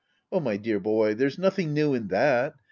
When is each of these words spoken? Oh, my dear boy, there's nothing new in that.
Oh, 0.31 0.39
my 0.39 0.57
dear 0.57 0.79
boy, 0.79 1.13
there's 1.13 1.37
nothing 1.37 1.75
new 1.75 1.93
in 1.93 2.07
that. 2.07 2.55